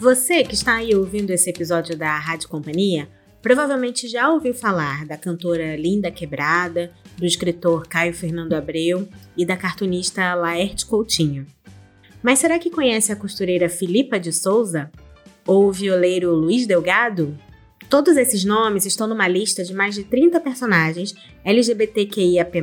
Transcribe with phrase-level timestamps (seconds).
[0.00, 3.06] Você que está aí ouvindo esse episódio da Rádio Companhia,
[3.42, 9.58] provavelmente já ouviu falar da cantora Linda Quebrada, do escritor Caio Fernando Abreu e da
[9.58, 11.46] cartunista Laerte Coutinho.
[12.22, 14.90] Mas será que conhece a costureira Filipa de Souza?
[15.46, 17.36] Ou o violeiro Luiz Delgado?
[17.90, 21.14] Todos esses nomes estão numa lista de mais de 30 personagens
[21.44, 22.58] LGBTQIAP+,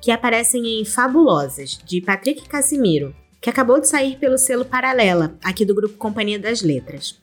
[0.00, 5.64] que aparecem em Fabulosas, de Patrick Casimiro, que acabou de sair pelo selo Paralela, aqui
[5.64, 7.20] do grupo Companhia das Letras.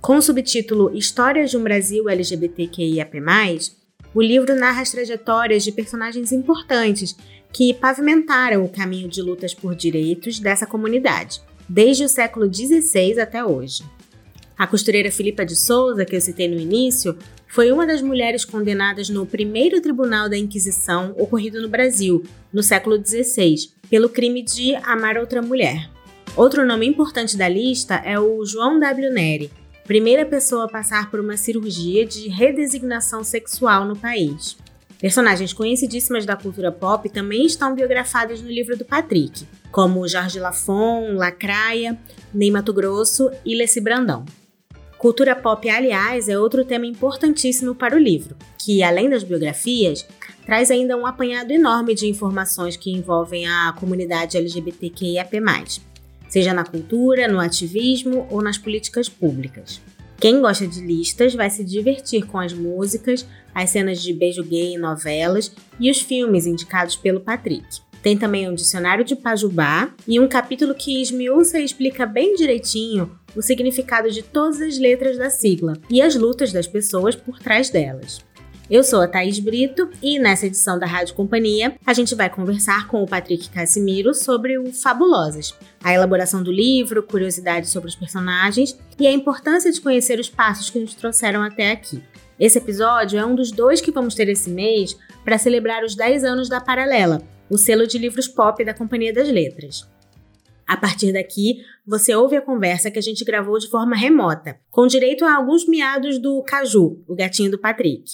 [0.00, 3.20] Com o subtítulo Histórias de um Brasil LGBTQIAP+,
[4.14, 7.16] o livro narra as trajetórias de personagens importantes
[7.52, 13.44] que pavimentaram o caminho de lutas por direitos dessa comunidade, desde o século XVI até
[13.44, 13.84] hoje.
[14.58, 17.16] A costureira Filipa de Souza, que eu citei no início,
[17.52, 22.96] foi uma das mulheres condenadas no primeiro tribunal da Inquisição ocorrido no Brasil, no século
[22.96, 23.56] XVI,
[23.90, 25.90] pelo crime de amar outra mulher.
[26.34, 29.12] Outro nome importante da lista é o João W.
[29.12, 29.50] Neri,
[29.84, 34.56] primeira pessoa a passar por uma cirurgia de redesignação sexual no país.
[34.98, 41.16] Personagens conhecidíssimas da cultura pop também estão biografadas no livro do Patrick, como Jorge Lafon,
[41.16, 41.98] Lacraia,
[42.32, 44.24] Ney Mato Grosso e Leci Brandão.
[45.02, 50.06] Cultura pop, aliás, é outro tema importantíssimo para o livro, que, além das biografias,
[50.46, 55.42] traz ainda um apanhado enorme de informações que envolvem a comunidade LGBTQIAP+,
[56.28, 59.80] seja na cultura, no ativismo ou nas políticas públicas.
[60.20, 64.74] Quem gosta de listas vai se divertir com as músicas, as cenas de beijo gay
[64.74, 67.80] em novelas e os filmes indicados pelo Patrick.
[68.00, 73.10] Tem também um dicionário de Pajubá e um capítulo que esmiuça e explica bem direitinho
[73.36, 77.70] o significado de todas as letras da sigla e as lutas das pessoas por trás
[77.70, 78.20] delas.
[78.70, 82.86] Eu sou a Thaís Brito e nessa edição da Rádio Companhia a gente vai conversar
[82.88, 88.78] com o Patrick Casimiro sobre o Fabulosas, a elaboração do livro, curiosidades sobre os personagens
[88.98, 92.02] e a importância de conhecer os passos que nos trouxeram até aqui.
[92.40, 96.24] Esse episódio é um dos dois que vamos ter esse mês para celebrar os 10
[96.24, 99.86] anos da Paralela, o selo de livros pop da Companhia das Letras.
[100.72, 104.86] A partir daqui, você ouve a conversa que a gente gravou de forma remota, com
[104.86, 108.04] direito a alguns miados do Caju, o gatinho do Patrick.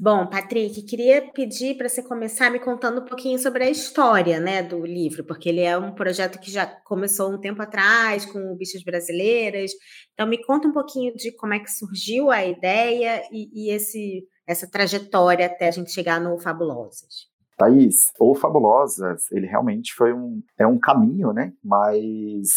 [0.00, 4.62] Bom, Patrick, queria pedir para você começar me contando um pouquinho sobre a história, né,
[4.62, 8.82] do livro, porque ele é um projeto que já começou um tempo atrás com Bichas
[8.82, 9.70] Brasileiras.
[10.14, 14.26] Então, me conta um pouquinho de como é que surgiu a ideia e, e esse
[14.46, 17.31] essa trajetória até a gente chegar no Fabulosas?
[17.62, 21.52] Thaís, o Fabulosas, ele realmente foi um, é um caminho, né?
[21.62, 22.48] Mas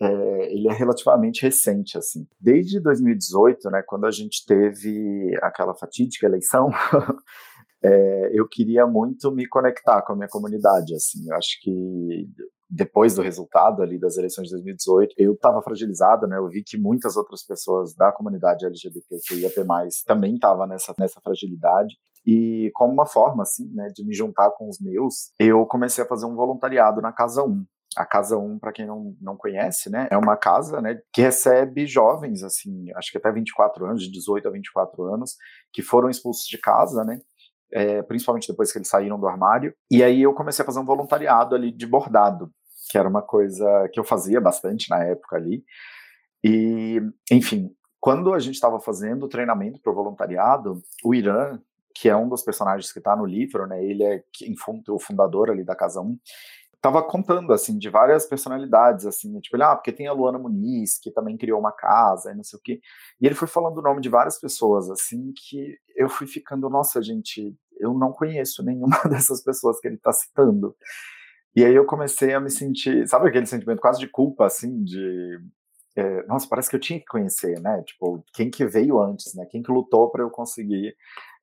[0.00, 2.26] é, ele é relativamente recente, assim.
[2.40, 6.70] Desde 2018, né, quando a gente teve aquela fatídica eleição,
[7.82, 11.28] é, eu queria muito me conectar com a minha comunidade, assim.
[11.28, 12.28] Eu acho que
[12.70, 16.38] depois do resultado ali das eleições de 2018, eu estava fragilizado, né?
[16.38, 19.54] Eu vi que muitas outras pessoas da comunidade LGBTQIAP+,
[20.06, 21.96] também estavam nessa, nessa fragilidade.
[22.26, 26.06] E como uma forma, assim, né, de me juntar com os meus, eu comecei a
[26.06, 27.64] fazer um voluntariado na Casa 1.
[27.96, 31.86] A Casa 1, para quem não, não conhece, né, é uma casa, né, que recebe
[31.86, 35.36] jovens, assim, acho que até 24 anos, de 18 a 24 anos,
[35.72, 37.18] que foram expulsos de casa, né,
[37.72, 39.74] é, principalmente depois que eles saíram do armário.
[39.90, 42.50] E aí eu comecei a fazer um voluntariado ali de bordado
[42.92, 45.64] que era uma coisa que eu fazia bastante na época ali.
[46.44, 47.00] E,
[47.30, 51.58] enfim, quando a gente estava fazendo o treinamento para o voluntariado, o Irã,
[51.94, 54.22] que é um dos personagens que está no livro, né, ele é
[54.88, 56.18] o fundador ali da Casa 1,
[56.74, 60.98] estava contando, assim, de várias personalidades, assim, tipo, ele, ah, porque tem a Luana Muniz,
[60.98, 62.80] que também criou uma casa, e não sei o quê,
[63.20, 67.00] e ele foi falando o nome de várias pessoas, assim, que eu fui ficando, nossa,
[67.00, 70.74] gente, eu não conheço nenhuma dessas pessoas que ele está citando,
[71.54, 75.38] e aí eu comecei a me sentir, sabe aquele sentimento quase de culpa, assim, de
[75.94, 77.82] é, nossa, parece que eu tinha que conhecer, né?
[77.82, 79.46] Tipo, quem que veio antes, né?
[79.50, 80.96] Quem que lutou para eu conseguir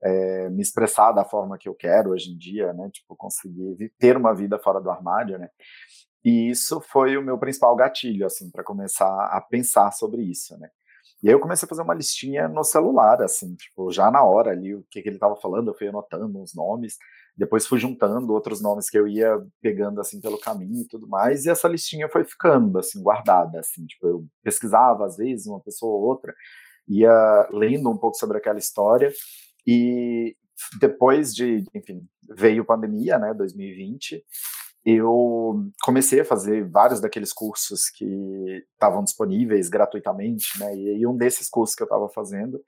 [0.03, 2.89] é, me expressar da forma que eu quero hoje em dia, né?
[2.91, 5.49] Tipo, conseguir ter uma vida fora do armário, né?
[6.23, 10.69] E isso foi o meu principal gatilho, assim, para começar a pensar sobre isso, né?
[11.21, 14.51] E aí eu comecei a fazer uma listinha no celular, assim, tipo, já na hora
[14.51, 16.97] ali, o que, que ele estava falando, eu fui anotando uns nomes,
[17.35, 21.45] depois fui juntando outros nomes que eu ia pegando, assim, pelo caminho e tudo mais,
[21.45, 25.93] e essa listinha foi ficando, assim, guardada, assim, tipo, eu pesquisava, às vezes, uma pessoa
[25.93, 26.33] ou outra,
[26.87, 29.11] ia lendo um pouco sobre aquela história,
[29.65, 30.35] e
[30.79, 34.23] depois de, enfim, veio pandemia, né, 2020,
[34.85, 38.05] eu comecei a fazer vários daqueles cursos que
[38.73, 40.75] estavam disponíveis gratuitamente, né?
[40.75, 42.61] E aí um desses cursos que eu estava fazendo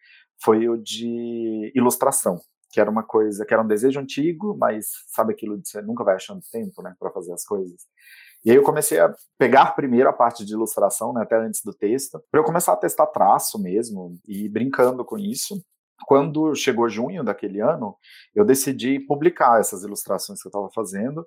[0.43, 2.39] foi o de ilustração,
[2.71, 6.03] que era uma coisa que era um desejo antigo, mas sabe aquilo de você nunca
[6.03, 7.81] vai achando tempo, né, para fazer as coisas.
[8.43, 11.73] E aí eu comecei a pegar primeiro a parte de ilustração, né, até antes do
[11.73, 15.63] texto, para eu começar a testar traço mesmo e brincando com isso.
[16.05, 17.95] Quando chegou junho daquele ano,
[18.35, 21.25] eu decidi publicar essas ilustrações que eu estava fazendo.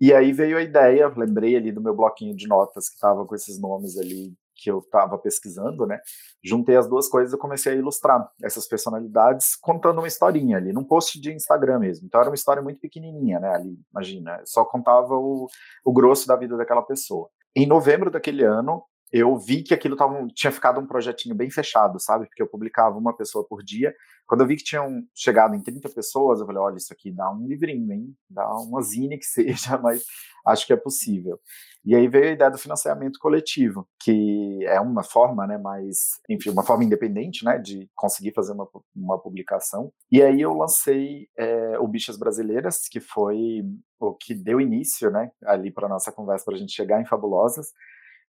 [0.00, 3.34] E aí veio a ideia, lembrei ali do meu bloquinho de notas que estava com
[3.34, 6.00] esses nomes ali que eu estava pesquisando, né?
[6.42, 10.84] Juntei as duas coisas e comecei a ilustrar essas personalidades contando uma historinha ali, num
[10.84, 12.06] post de Instagram mesmo.
[12.06, 13.54] Então era uma história muito pequenininha, né?
[13.54, 15.48] Ali, imagina, só contava o,
[15.84, 17.28] o grosso da vida daquela pessoa.
[17.54, 18.82] Em novembro daquele ano,
[19.16, 22.26] eu vi que aquilo tava, tinha ficado um projetinho bem fechado, sabe?
[22.26, 23.94] Porque eu publicava uma pessoa por dia.
[24.26, 27.30] Quando eu vi que tinham chegado em 30 pessoas, eu falei, olha, isso aqui dá
[27.30, 28.12] um livrinho, hein?
[28.28, 30.02] Dá uma zine que seja, mas
[30.44, 31.38] acho que é possível.
[31.84, 36.50] E aí veio a ideia do financiamento coletivo, que é uma forma, né, mais, enfim,
[36.50, 39.92] uma forma independente, né, de conseguir fazer uma, uma publicação.
[40.10, 43.62] E aí eu lancei é, o Bichas Brasileiras, que foi
[44.00, 47.68] o que deu início, né, ali para nossa conversa, para a gente chegar em Fabulosas.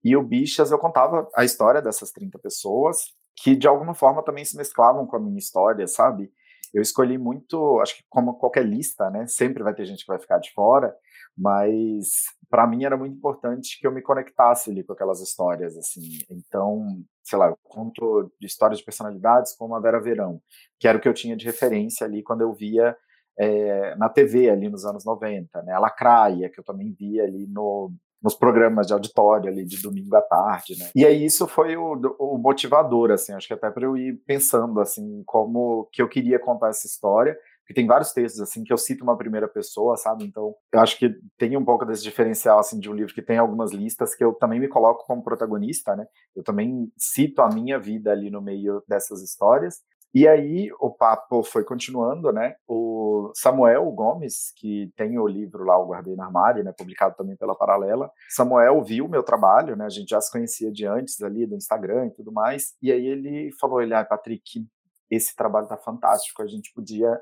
[0.04, 2.98] E o Bichas, eu contava a história dessas 30 pessoas,
[3.36, 6.30] que de alguma forma também se mesclavam com a minha história, sabe?
[6.72, 10.18] Eu escolhi muito, acho que como qualquer lista, né, sempre vai ter gente que vai
[10.18, 10.94] ficar de fora,
[11.36, 16.18] mas para mim era muito importante que eu me conectasse ali com aquelas histórias, assim.
[16.30, 20.40] Então, sei lá, eu conto de histórias de personalidades como a Vera Verão,
[20.78, 22.96] que era o que eu tinha de referência ali quando eu via
[23.38, 25.72] é, na TV ali nos anos 90, né?
[25.72, 30.14] A Lacraia, que eu também via ali no, nos programas de auditório ali de domingo
[30.16, 30.90] à tarde, né?
[30.94, 34.80] E aí isso foi o, o motivador, assim, acho que até para eu ir pensando,
[34.80, 38.76] assim, como que eu queria contar essa história porque tem vários textos assim que eu
[38.76, 40.24] cito uma primeira pessoa, sabe?
[40.24, 43.38] Então, eu acho que tem um pouco desse diferencial assim de um livro que tem
[43.38, 46.06] algumas listas que eu também me coloco como protagonista, né?
[46.34, 49.80] Eu também cito a minha vida ali no meio dessas histórias.
[50.14, 52.54] E aí o papo foi continuando, né?
[52.68, 56.72] O Samuel Gomes, que tem o livro lá, o Guardei no Armário, né?
[56.76, 58.10] Publicado também pela Paralela.
[58.28, 59.86] Samuel viu meu trabalho, né?
[59.86, 62.74] A gente já se conhecia de antes ali do Instagram e tudo mais.
[62.82, 64.66] E aí ele falou, ele, ah, Patrick,
[65.10, 67.18] esse trabalho tá fantástico, a gente podia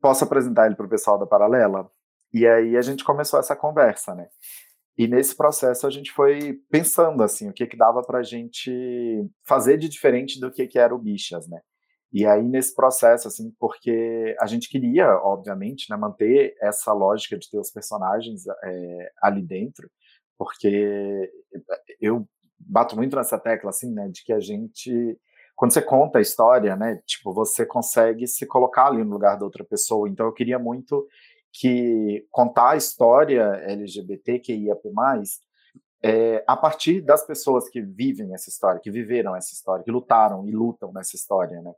[0.00, 1.90] posso apresentar ele para o pessoal da Paralela?
[2.32, 4.28] E aí a gente começou essa conversa, né?
[4.96, 8.70] E nesse processo a gente foi pensando assim, o que que dava para a gente
[9.46, 11.60] fazer de diferente do que que era o Bichas, né?
[12.12, 17.50] E aí nesse processo assim, porque a gente queria, obviamente, né, manter essa lógica de
[17.50, 19.90] ter os personagens é, ali dentro,
[20.38, 21.30] porque
[22.00, 22.26] eu
[22.58, 25.18] bato muito nessa tecla assim, né, de que a gente
[25.54, 29.44] quando você conta a história, né, tipo, você consegue se colocar ali no lugar da
[29.44, 30.08] outra pessoa.
[30.08, 31.06] Então eu queria muito
[31.52, 34.80] que contar a história LGBTQIAP+,
[36.02, 40.48] é, a partir das pessoas que vivem essa história, que viveram essa história, que lutaram
[40.48, 41.72] e lutam nessa história, né?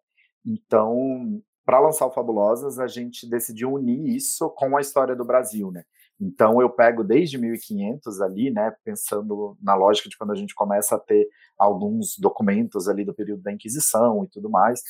[0.44, 5.70] Então, para lançar o Fabulosas, a gente decidiu unir isso com a história do Brasil,
[5.70, 5.84] né?
[6.20, 10.94] Então eu pego desde 1500 ali, né, pensando na lógica de quando a gente começa
[10.94, 14.80] a ter alguns documentos ali do período da Inquisição e tudo mais,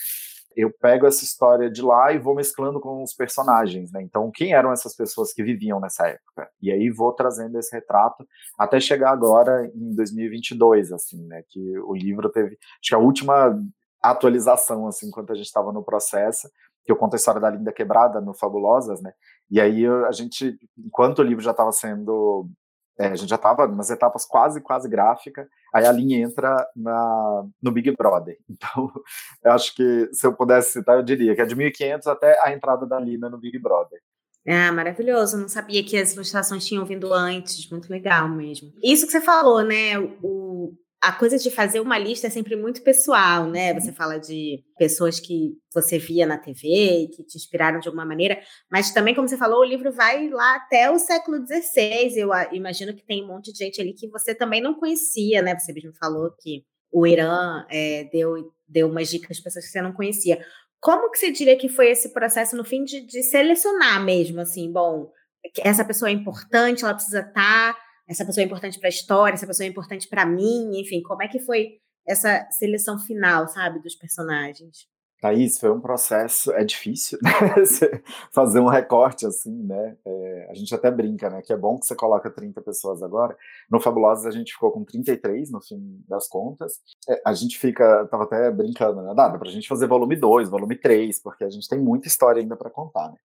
[0.56, 4.03] eu pego essa história de lá e vou mesclando com os personagens, né?
[4.03, 6.49] Então, quem eram essas pessoas que viviam nessa época?
[6.62, 8.25] E aí vou trazendo esse retrato
[8.56, 11.43] até chegar agora em 2022, assim, né?
[11.49, 13.59] Que o livro teve, acho que a última
[14.11, 16.49] atualização, assim, enquanto a gente estava no processo,
[16.85, 19.12] que eu conto a história da Linda Quebrada no Fabulosas, né?
[19.51, 22.49] E aí a gente, enquanto o livro já estava sendo,
[22.99, 27.44] é, a gente já estava nas etapas quase, quase gráfica, aí a linha entra na,
[27.63, 28.37] no Big Brother.
[28.49, 28.93] Então,
[29.43, 32.53] eu acho que se eu pudesse citar, eu diria que é de 1500 até a
[32.53, 34.01] entrada da Lina no Big Brother.
[34.46, 35.39] Ah, maravilhoso.
[35.39, 37.69] não sabia que as ilustrações tinham vindo antes.
[37.70, 38.73] Muito legal mesmo.
[38.82, 39.99] Isso que você falou, né?
[40.23, 43.75] O, a coisa de fazer uma lista é sempre muito pessoal, né?
[43.75, 48.06] Você fala de pessoas que você via na TV e que te inspiraram de alguma
[48.06, 52.17] maneira, mas também, como você falou, o livro vai lá até o século XVI.
[52.17, 55.58] Eu imagino que tem um monte de gente ali que você também não conhecia, né?
[55.58, 59.82] Você mesmo falou que o Irã é, deu, deu umas dicas para pessoas que você
[59.82, 60.43] não conhecia.
[60.81, 64.73] Como que você diria que foi esse processo, no fim, de, de selecionar mesmo, assim,
[64.73, 65.11] bom,
[65.58, 67.83] essa pessoa é importante, ela precisa estar...
[68.08, 71.23] Essa pessoa é importante para a história, essa pessoa é importante para mim, enfim, como
[71.23, 74.87] é que foi essa seleção final, sabe, dos personagens?
[75.25, 77.31] Thaís, foi um processo, é difícil né?
[78.31, 79.96] fazer um recorte assim, né?
[80.05, 81.41] É, a gente até brinca, né?
[81.41, 83.34] Que é bom que você coloca 30 pessoas agora.
[83.70, 86.75] No Fabulosas a gente ficou com 33 no fim das contas.
[87.08, 89.15] É, a gente fica, tava até brincando, né?
[89.15, 92.43] Dá, dá pra gente fazer volume 2, volume 3, porque a gente tem muita história
[92.43, 93.17] ainda para contar, né?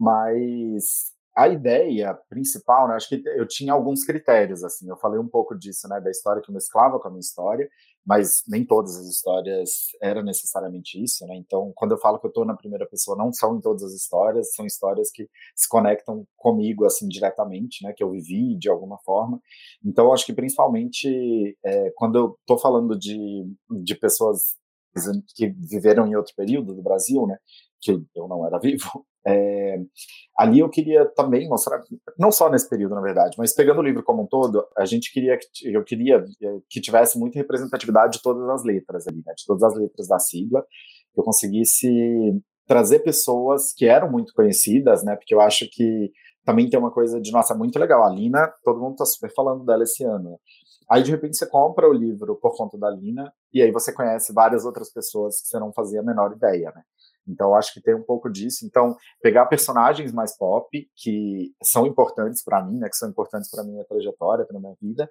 [0.00, 5.28] Mas a ideia principal, né, acho que eu tinha alguns critérios, assim, eu falei um
[5.28, 7.68] pouco disso, né, da história que mesclava com a minha história,
[8.06, 12.30] mas nem todas as histórias era necessariamente isso, né, então quando eu falo que eu
[12.30, 16.26] estou na primeira pessoa, não são em todas as histórias, são histórias que se conectam
[16.38, 19.38] comigo, assim, diretamente, né, que eu vivi de alguma forma,
[19.84, 23.44] então acho que principalmente é, quando eu estou falando de,
[23.82, 24.56] de pessoas
[25.34, 27.36] que viveram em outro período do Brasil, né,
[27.78, 29.78] que eu não era vivo, é,
[30.38, 31.82] ali eu queria também mostrar,
[32.16, 35.12] não só nesse período, na verdade, mas pegando o livro como um todo, a gente
[35.12, 39.44] queria, eu queria é, que tivesse muita representatividade de todas as letras ali, né, de
[39.44, 40.64] todas as letras da sigla,
[41.12, 41.88] que eu conseguisse
[42.66, 46.12] trazer pessoas que eram muito conhecidas, né, porque eu acho que
[46.44, 49.64] também tem uma coisa de, nossa, muito legal, a Lina, todo mundo tá super falando
[49.64, 50.36] dela esse ano, né?
[50.88, 54.32] Aí, de repente, você compra o livro por conta da Lina, e aí você conhece
[54.32, 56.82] várias outras pessoas que você não fazia a menor ideia, né?
[57.26, 58.64] Então, acho que tem um pouco disso.
[58.64, 63.64] Então, pegar personagens mais pop, que são importantes para mim, né, que são importantes para
[63.64, 65.08] minha trajetória, para minha vida,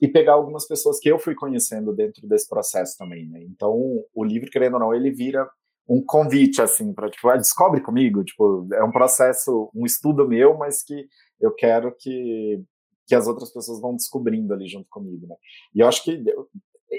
[0.00, 3.42] e pegar algumas pessoas que eu fui conhecendo dentro desse processo também, né?
[3.42, 3.74] Então,
[4.14, 5.48] o livro, querendo ou não, ele vira
[5.88, 10.56] um convite, assim, para, tipo, ah, descobre comigo, tipo, é um processo, um estudo meu,
[10.56, 11.06] mas que
[11.40, 12.62] eu quero que
[13.06, 15.36] que as outras pessoas vão descobrindo ali junto comigo, né?
[15.74, 16.24] E eu acho que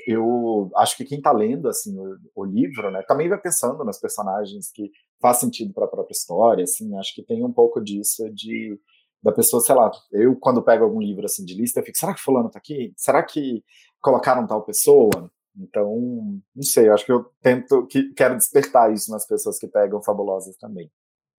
[0.07, 3.99] eu acho que quem está lendo assim o, o, livro, né, também vai pensando nas
[3.99, 8.29] personagens que faz sentido para a própria história, assim, acho que tem um pouco disso
[8.33, 8.79] de
[9.23, 12.13] da pessoa, sei lá, eu quando pego algum livro assim de lista, eu fico, será
[12.13, 12.93] que fulano está aqui?
[12.95, 13.63] Será que
[13.99, 15.31] colocaram tal pessoa?
[15.57, 20.03] Então, não sei, acho que eu tento que quero despertar isso nas pessoas que pegam
[20.03, 20.91] fabulosas também.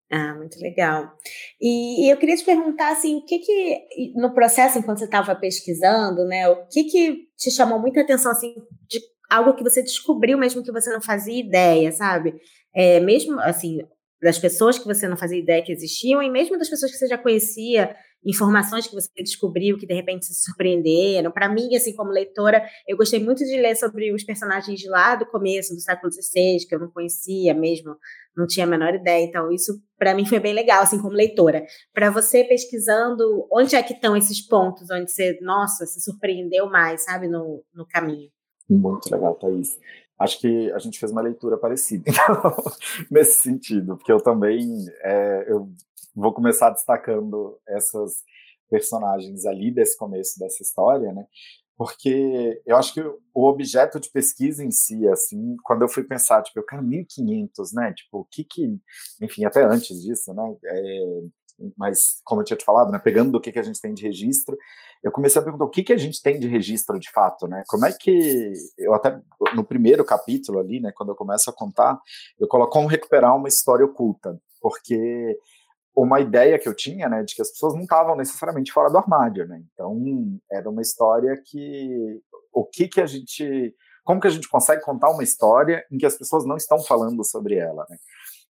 [0.09, 1.13] Ah, muito legal.
[1.59, 5.35] E, e, eu queria te perguntar, assim, o que que, no processo, enquanto você estava
[5.35, 8.55] pesquisando, né, o que que te chamou muita atenção, assim,
[8.87, 12.35] de algo que você descobriu mesmo que você não fazia ideia, sabe?
[12.73, 13.79] É, mesmo, assim,
[14.21, 17.07] das pessoas que você não fazia ideia que existiam e mesmo das pessoas que você
[17.07, 17.95] já conhecia,
[18.25, 21.31] informações que você descobriu que de repente se surpreenderam.
[21.31, 25.15] Para mim, assim como leitora, eu gostei muito de ler sobre os personagens de lá
[25.15, 27.95] do começo do século XVI, que eu não conhecia mesmo,
[28.37, 29.25] não tinha a menor ideia.
[29.25, 31.65] Então, isso para mim foi bem legal, assim como leitora.
[31.93, 37.03] Para você pesquisando, onde é que estão esses pontos onde você, nossa, se surpreendeu mais,
[37.03, 38.29] sabe, no, no caminho?
[38.69, 39.77] Muito legal, Thaís
[40.19, 42.55] acho que a gente fez uma leitura parecida então,
[43.09, 44.67] nesse sentido, porque eu também
[45.03, 45.69] é, eu
[46.15, 48.23] vou começar destacando essas
[48.69, 51.25] personagens ali desse começo dessa história, né?
[51.77, 56.41] Porque eu acho que o objeto de pesquisa em si, assim, quando eu fui pensar,
[56.41, 57.93] tipo, eu quero 1500, né?
[57.93, 58.79] Tipo, o que que,
[59.21, 60.55] enfim, até antes disso, né?
[60.65, 61.21] É,
[61.77, 64.03] mas como eu tinha te falado, né, pegando do que, que a gente tem de
[64.03, 64.57] registro,
[65.03, 67.63] eu comecei a perguntar o que, que a gente tem de registro de fato, né?
[67.67, 69.19] Como é que eu até
[69.55, 71.99] no primeiro capítulo ali, né, quando eu começo a contar,
[72.39, 75.37] eu coloco como recuperar uma história oculta, porque
[76.03, 78.97] uma ideia que eu tinha, né, de que as pessoas não estavam necessariamente fora do
[78.97, 79.63] armário, né?
[79.73, 82.21] Então, era uma história que
[82.53, 86.05] o que que a gente como que a gente consegue contar uma história em que
[86.05, 87.97] as pessoas não estão falando sobre ela, né?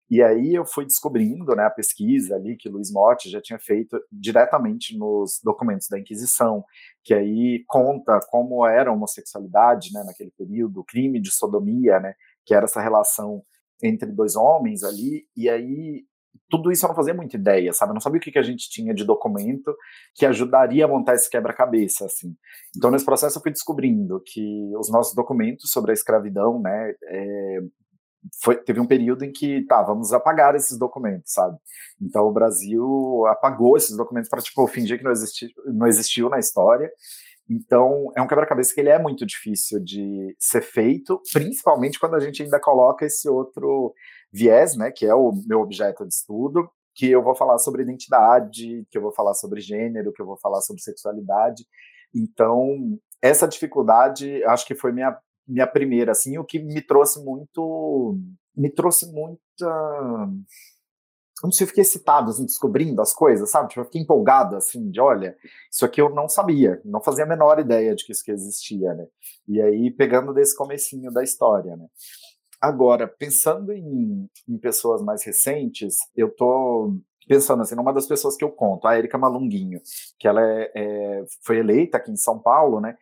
[0.09, 3.99] E aí eu fui descobrindo, né, a pesquisa ali que Luiz Motti já tinha feito
[4.11, 6.63] diretamente nos documentos da Inquisição,
[7.03, 12.13] que aí conta como era a homossexualidade, né, naquele período, o crime de sodomia, né,
[12.45, 13.43] que era essa relação
[13.81, 16.05] entre dois homens ali, e aí
[16.53, 17.89] tudo isso eu não fazia muita ideia, sabe?
[17.89, 19.75] Eu não sabia o que, que a gente tinha de documento
[20.13, 22.35] que ajudaria a montar esse quebra-cabeça, assim.
[22.77, 27.59] Então, nesse processo, eu fui descobrindo que os nossos documentos sobre a escravidão, né, é,
[28.39, 31.57] foi, teve um período em que, tá, vamos apagar esses documentos, sabe?
[31.99, 36.37] Então o Brasil apagou esses documentos para, tipo, fingir que não, existi, não existiu na
[36.37, 36.91] história.
[37.49, 42.19] Então é um quebra-cabeça que ele é muito difícil de ser feito, principalmente quando a
[42.19, 43.93] gente ainda coloca esse outro
[44.31, 48.85] viés, né, que é o meu objeto de estudo, que eu vou falar sobre identidade,
[48.89, 51.65] que eu vou falar sobre gênero, que eu vou falar sobre sexualidade.
[52.15, 58.17] Então, essa dificuldade, acho que foi minha minha primeira, assim, o que me trouxe muito,
[58.55, 60.29] me trouxe muita,
[61.47, 63.69] não sei, eu fiquei excitado, assim, descobrindo as coisas, sabe?
[63.69, 65.35] Tipo, eu fiquei empolgado, assim, de, olha,
[65.71, 68.93] isso aqui eu não sabia, não fazia a menor ideia de que isso que existia,
[68.93, 69.05] né?
[69.47, 71.85] E aí, pegando desse comecinho da história, né?
[72.61, 76.95] Agora, pensando em, em pessoas mais recentes, eu tô
[77.27, 79.81] pensando assim, numa das pessoas que eu conto, a Erika Malunguinho,
[80.19, 82.97] que ela é, é, foi eleita aqui em São Paulo, né?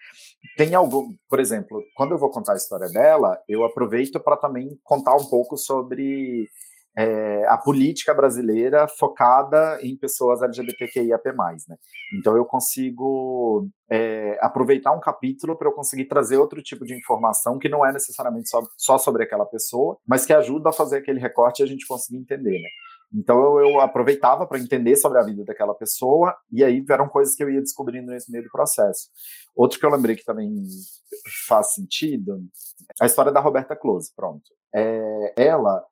[0.57, 4.79] Tem algo, por exemplo, quando eu vou contar a história dela, eu aproveito para também
[4.83, 6.49] contar um pouco sobre
[6.97, 11.33] é, a política brasileira focada em pessoas LGBTQIAP+,
[11.67, 11.77] né?
[12.17, 17.57] Então eu consigo é, aproveitar um capítulo para eu conseguir trazer outro tipo de informação
[17.57, 21.19] que não é necessariamente só, só sobre aquela pessoa, mas que ajuda a fazer aquele
[21.19, 22.69] recorte e a gente conseguir entender, né?
[23.13, 27.35] Então eu, eu aproveitava para entender sobre a vida daquela pessoa e aí eram coisas
[27.35, 29.09] que eu ia descobrindo nesse meio do processo.
[29.55, 30.49] Outro que eu lembrei que também
[31.47, 32.41] faz sentido,
[32.99, 34.43] a história da Roberta Close, pronto.
[34.73, 35.83] É, ela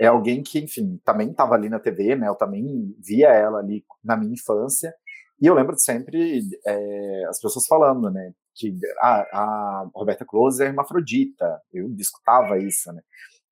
[0.00, 2.28] é alguém que, enfim, também estava ali na TV, né?
[2.28, 4.94] Eu também via ela ali na minha infância
[5.40, 8.32] e eu lembro de sempre é, as pessoas falando, né?
[8.54, 11.60] Que a, a Roberta Close é hermafrodita.
[11.72, 13.02] Eu discutava isso, né?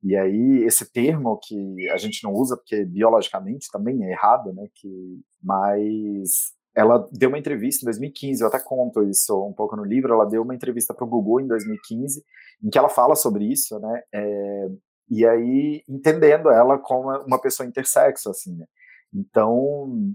[0.02, 4.66] E aí, esse termo que a gente não usa, porque biologicamente também é errado, né?
[4.74, 9.84] Que, mas ela deu uma entrevista em 2015, eu até conto isso um pouco no
[9.84, 12.22] livro, ela deu uma entrevista para o Google em 2015,
[12.62, 14.02] em que ela fala sobre isso, né?
[14.12, 14.68] É,
[15.10, 18.66] e aí, entendendo ela como uma pessoa intersexo, assim, né?
[19.12, 20.14] Então,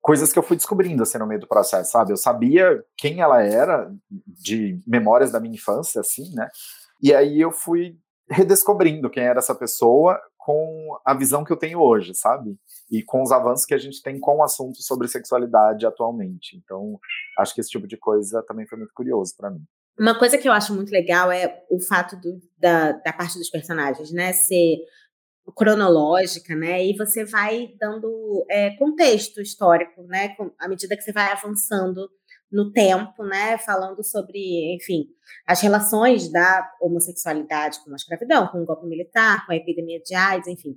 [0.00, 2.12] coisas que eu fui descobrindo, assim, no meio do processo, sabe?
[2.12, 3.92] Eu sabia quem ela era,
[4.26, 6.48] de memórias da minha infância, assim, né?
[7.00, 7.98] E aí eu fui
[8.28, 12.56] redescobrindo quem era essa pessoa com a visão que eu tenho hoje, sabe?
[12.90, 16.56] E com os avanços que a gente tem com o assunto sobre sexualidade atualmente.
[16.56, 16.98] Então,
[17.38, 19.64] acho que esse tipo de coisa também foi muito curioso para mim.
[19.98, 23.50] Uma coisa que eu acho muito legal é o fato do, da, da parte dos
[23.50, 24.32] personagens, né?
[24.32, 24.76] Ser
[25.56, 26.84] cronológica, né?
[26.84, 30.34] E você vai dando é, contexto histórico, né?
[30.58, 32.08] À medida que você vai avançando
[32.52, 35.06] no tempo, né, falando sobre, enfim,
[35.46, 40.14] as relações da homossexualidade com a escravidão, com o golpe militar, com a epidemia de
[40.14, 40.76] AIDS, enfim.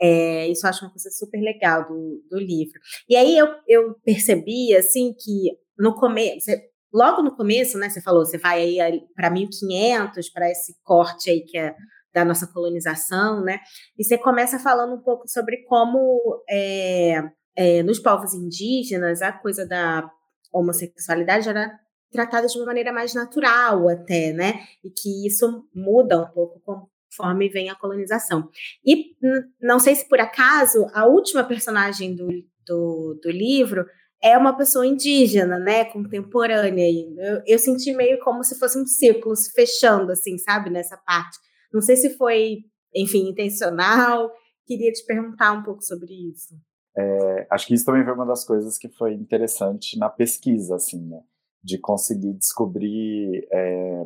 [0.00, 2.80] É, isso eu acho uma coisa super legal do, do livro.
[3.08, 6.50] E aí eu, eu percebi, assim, que no começo,
[6.92, 11.40] logo no começo, né, você falou, você vai aí para 1500, para esse corte aí
[11.44, 11.74] que é
[12.14, 13.58] da nossa colonização, né,
[13.98, 17.22] e você começa falando um pouco sobre como é,
[17.56, 20.08] é, nos povos indígenas a coisa da
[20.52, 21.72] homossexualidade era
[22.10, 24.60] tratada de uma maneira mais natural até, né?
[24.84, 28.48] E que isso muda um pouco conforme vem a colonização.
[28.84, 29.16] E
[29.60, 32.28] não sei se por acaso a última personagem do,
[32.66, 33.86] do, do livro
[34.22, 36.88] é uma pessoa indígena, né, contemporânea.
[37.16, 41.38] Eu, eu senti meio como se fosse um círculo se fechando, assim, sabe, nessa parte.
[41.72, 42.58] Não sei se foi,
[42.94, 44.30] enfim, intencional.
[44.64, 46.54] Queria te perguntar um pouco sobre isso.
[46.96, 51.04] É, acho que isso também foi uma das coisas que foi interessante na pesquisa, assim,
[51.08, 51.20] né?
[51.64, 54.04] De conseguir descobrir, é,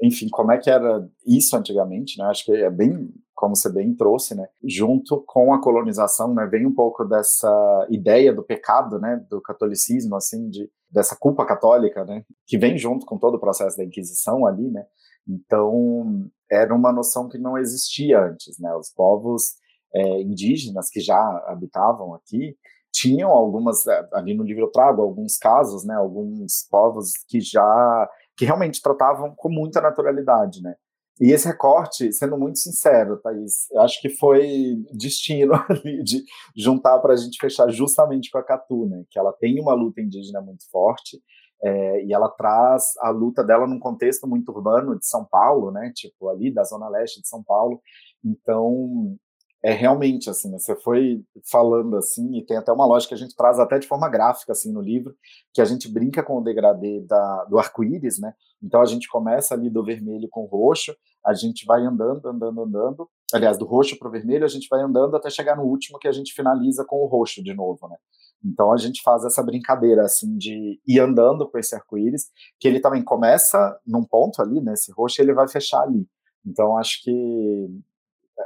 [0.00, 2.26] enfim, como é que era isso antigamente, né?
[2.26, 4.48] Acho que é bem, como você bem trouxe, né?
[4.64, 6.46] Junto com a colonização, né?
[6.46, 9.24] Vem um pouco dessa ideia do pecado, né?
[9.28, 12.24] Do catolicismo, assim, de dessa culpa católica, né?
[12.46, 14.86] Que vem junto com todo o processo da Inquisição ali, né?
[15.26, 18.74] Então, era uma noção que não existia antes, né?
[18.74, 19.54] Os povos
[19.94, 22.56] é, indígenas que já habitavam aqui
[22.92, 28.08] tinham algumas é, ali no livro eu trago alguns casos né alguns povos que já
[28.38, 30.74] que realmente tratavam com muita naturalidade né
[31.20, 36.22] e esse recorte sendo muito sincero Thaís eu acho que foi destino ali de
[36.56, 40.00] juntar para a gente fechar justamente com a Catu né que ela tem uma luta
[40.00, 41.18] indígena muito forte
[41.62, 45.90] é, e ela traz a luta dela num contexto muito urbano de São Paulo, né?
[45.94, 47.80] Tipo ali da zona leste de São Paulo.
[48.24, 49.16] Então
[49.62, 53.34] é realmente assim, você foi falando assim, e tem até uma lógica que a gente
[53.34, 55.14] traz até de forma gráfica assim no livro,
[55.52, 58.34] que a gente brinca com o degradê da, do arco-íris, né?
[58.62, 60.94] Então a gente começa ali do vermelho com o roxo,
[61.24, 64.80] a gente vai andando, andando, andando, aliás, do roxo para o vermelho, a gente vai
[64.80, 67.96] andando até chegar no último que a gente finaliza com o roxo de novo, né?
[68.44, 72.80] Então a gente faz essa brincadeira assim de ir andando com esse arco-íris, que ele
[72.80, 76.06] também começa num ponto ali, né, roxo, e ele vai fechar ali.
[76.46, 77.68] Então acho que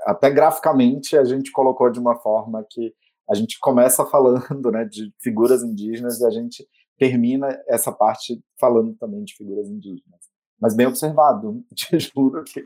[0.05, 2.95] até graficamente a gente colocou de uma forma que
[3.29, 6.67] a gente começa falando né, de figuras indígenas e a gente
[6.99, 10.21] termina essa parte falando também de figuras indígenas.
[10.61, 12.65] Mas bem observado, te juro que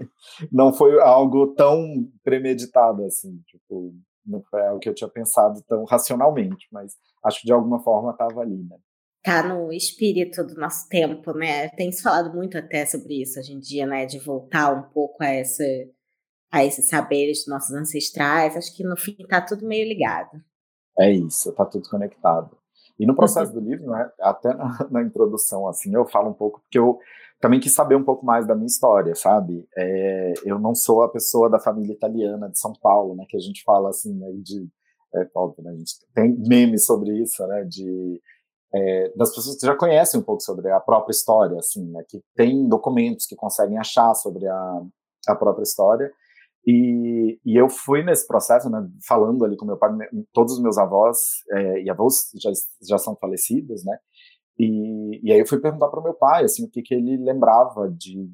[0.52, 5.84] não foi algo tão premeditado assim, tipo, não foi algo que eu tinha pensado tão
[5.84, 8.76] racionalmente, mas acho que de alguma forma estava ali, né?
[9.22, 11.68] Tá no espírito do nosso tempo, né?
[11.70, 14.06] Tem se falado muito até sobre isso hoje em dia, né?
[14.06, 15.64] De voltar um pouco a essa
[16.50, 18.56] a esses saberes dos nossos ancestrais.
[18.56, 20.40] Acho que no fim está tudo meio ligado.
[20.98, 22.56] É isso, está tudo conectado.
[22.98, 26.60] E no processo do livro, né, até na, na, introdução, assim, eu falo um pouco,
[26.60, 26.98] porque eu
[27.40, 29.66] também quis saber um pouco mais da minha história, sabe?
[29.76, 33.40] É, eu não sou a pessoa da família italiana de São Paulo, né, que a
[33.40, 34.66] gente fala assim, né, de,
[35.14, 38.20] é, óbvio, né, a gente tem memes sobre isso, né, de,
[38.74, 42.22] é, das pessoas que já conhecem um pouco sobre a própria história, assim, né, que
[42.34, 44.82] tem documentos que conseguem achar sobre a,
[45.28, 46.10] a própria história,
[46.66, 49.90] e, e, eu fui nesse processo, né, falando ali com meu pai,
[50.32, 52.50] todos os meus avós é, e avós já,
[52.82, 53.96] já são falecidos, né,
[54.58, 57.16] e, e aí eu fui perguntar para o meu pai, assim, o que, que ele
[57.18, 58.28] lembrava de,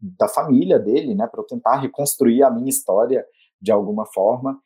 [0.00, 3.24] da família dele, né, para eu tentar reconstruir a minha história
[3.60, 4.60] de alguma forma,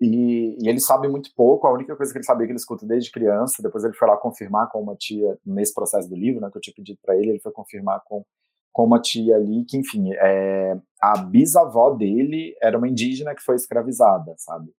[0.00, 2.86] e, e, ele sabe muito pouco, a única coisa que ele sabia que ele escuta
[2.86, 6.48] desde criança, depois ele foi lá confirmar com uma tia, nesse processo do livro, né,
[6.52, 8.24] que eu tinha pedido para ele, ele foi confirmar com,
[8.72, 13.56] com uma tia ali, que enfim, é, a bisavó dele era uma indígena que foi
[13.56, 14.70] escravizada, sabe?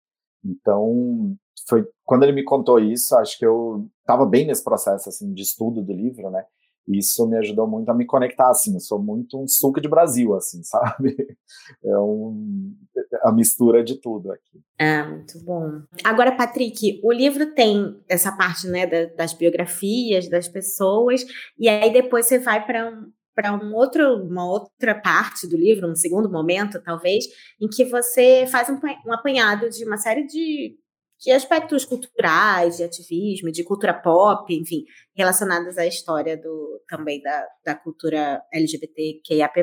[0.44, 1.34] Então,
[1.68, 5.42] foi quando ele me contou isso, acho que eu estava bem nesse processo assim de
[5.42, 6.44] estudo do livro, né?
[6.88, 10.34] isso me ajudou muito a me conectar, assim, eu sou muito um suco de Brasil,
[10.34, 11.36] assim, sabe?
[11.84, 12.74] É um,
[13.22, 14.60] a mistura de tudo aqui.
[14.78, 15.82] Ah, muito bom.
[16.04, 21.24] Agora, Patrick, o livro tem essa parte, né, das biografias das pessoas,
[21.58, 25.90] e aí depois você vai para um, para um outro, uma outra parte do livro,
[25.90, 27.24] um segundo momento, talvez,
[27.60, 30.76] em que você faz um, um apanhado de uma série de
[31.20, 37.46] de aspectos culturais, de ativismo, de cultura pop, enfim, relacionadas à história do também da,
[37.64, 39.62] da cultura LGBTQIAP+,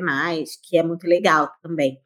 [0.63, 1.99] que é muito legal também.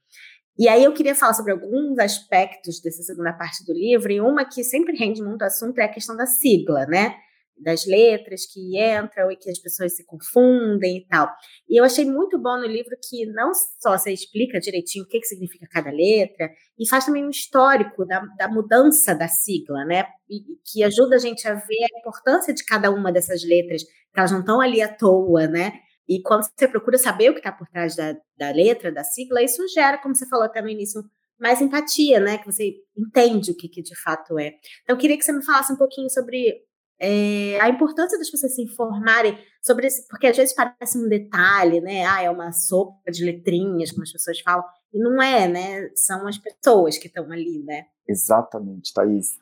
[0.57, 4.45] E aí eu queria falar sobre alguns aspectos dessa segunda parte do livro, e uma
[4.45, 7.15] que sempre rende muito assunto é a questão da sigla, né?
[7.61, 11.29] Das letras que entram e que as pessoas se confundem e tal.
[11.69, 15.19] E eu achei muito bom no livro que não só você explica direitinho o que,
[15.19, 20.05] que significa cada letra, e faz também um histórico da, da mudança da sigla, né?
[20.29, 24.19] E, que ajuda a gente a ver a importância de cada uma dessas letras, que
[24.19, 25.73] elas não estão ali à toa, né?
[26.07, 29.41] E quando você procura saber o que está por trás da, da letra, da sigla,
[29.41, 31.01] isso gera, como você falou até no início,
[31.39, 32.37] mais empatia, né?
[32.37, 34.49] Que você entende o que, que de fato é.
[34.83, 36.63] Então, eu queria que você me falasse um pouquinho sobre
[37.03, 41.81] é, a importância das pessoas se informarem sobre isso, porque às vezes parece um detalhe,
[41.81, 42.05] né?
[42.05, 45.89] Ah, é uma sopa de letrinhas, como as pessoas falam, e não é, né?
[45.95, 47.85] São as pessoas que estão ali, né?
[48.07, 49.39] Exatamente, Thaís.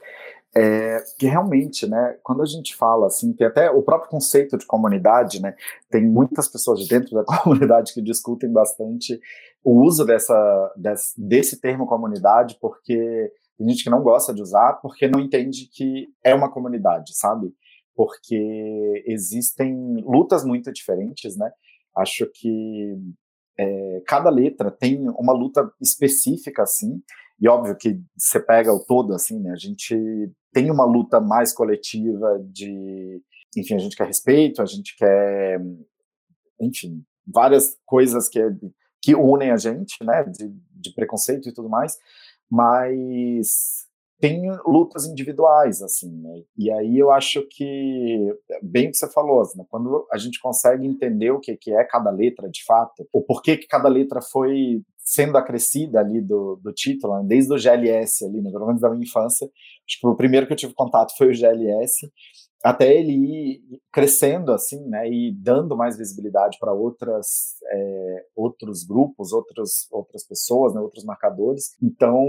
[0.55, 4.65] É, que realmente, né, quando a gente fala assim, tem até o próprio conceito de
[4.65, 5.53] comunidade, né,
[5.91, 9.19] tem muitas pessoas dentro da comunidade que discutem bastante
[9.63, 14.79] o uso dessa, desse, desse termo comunidade, porque tem gente que não gosta de usar
[14.81, 17.53] porque não entende que é uma comunidade, sabe?
[17.93, 21.51] Porque existem lutas muito diferentes, né?
[21.93, 22.95] Acho que
[23.59, 27.03] é, cada letra tem uma luta específica, assim,
[27.41, 29.51] e óbvio que você pega o todo, assim, né?
[29.51, 29.93] A gente
[30.53, 33.21] tem uma luta mais coletiva de,
[33.57, 35.61] enfim, a gente quer respeito, a gente quer,
[36.61, 38.39] enfim, várias coisas que,
[39.01, 40.23] que unem a gente, né?
[40.23, 41.97] De, de preconceito e tudo mais,
[42.49, 43.88] mas
[44.19, 46.43] tem lutas individuais, assim, né?
[46.57, 49.63] E aí eu acho que, bem o que você falou, né?
[49.69, 53.55] quando a gente consegue entender o que, que é cada letra de fato, o porquê
[53.55, 57.23] que cada letra foi sendo acrescida ali do, do título, né?
[57.25, 58.51] desde o GLS ali, né?
[58.51, 61.33] pelo menos da minha infância, acho que o primeiro que eu tive contato foi o
[61.33, 62.11] GLS,
[62.63, 69.31] até ele ir crescendo assim, né, e dando mais visibilidade para outras é, outros grupos,
[69.31, 71.75] outros, outras pessoas, né, outros marcadores.
[71.81, 72.25] Então,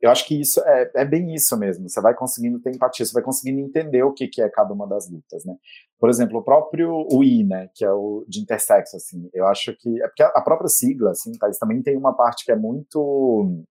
[0.00, 1.88] eu acho que isso é, é bem isso mesmo.
[1.88, 4.86] Você vai conseguindo ter empatia, você vai conseguindo entender o que, que é cada uma
[4.86, 5.56] das lutas, né?
[5.98, 9.74] Por exemplo, o próprio o I, né, que é o de intersexo, assim, eu acho
[9.78, 13.64] que é porque a própria sigla, assim, tá, também tem uma parte que é muito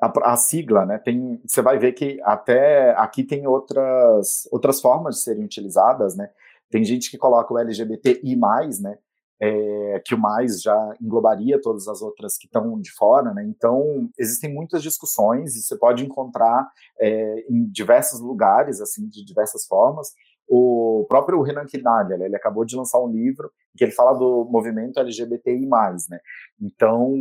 [0.00, 0.98] a, a, sigla, né?
[0.98, 6.30] Tem, você vai ver que até aqui tem outras outras formas de serem utilizadas, né?
[6.70, 8.36] Tem gente que coloca o LGBTI+,
[8.80, 8.98] né?
[9.40, 13.44] É, que o mais já englobaria todas as outras que estão de fora, né?
[13.44, 16.66] Então existem muitas discussões e você pode encontrar
[16.98, 20.12] é, em diversos lugares, assim, de diversas formas.
[20.48, 24.98] O próprio Renan Quinalha, ele acabou de lançar um livro que ele fala do movimento
[24.98, 25.66] LGBTI+,
[26.08, 26.20] né?
[26.60, 27.12] Então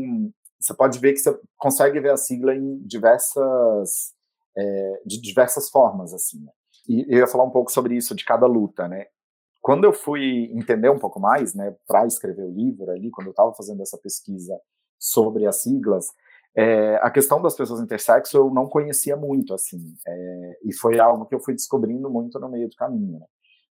[0.60, 4.14] você pode ver que você consegue ver a sigla em diversas,
[4.58, 6.40] é, de diversas formas, assim.
[6.44, 6.52] Né?
[6.88, 9.08] E eu ia falar um pouco sobre isso, de cada luta, né?
[9.66, 13.32] Quando eu fui entender um pouco mais, né, para escrever o livro ali, quando eu
[13.32, 14.56] estava fazendo essa pesquisa
[15.00, 16.06] sobre as siglas,
[16.56, 21.26] é, a questão das pessoas intersexo eu não conhecia muito, assim, é, e foi algo
[21.26, 23.18] que eu fui descobrindo muito no meio do caminho.
[23.18, 23.26] Né?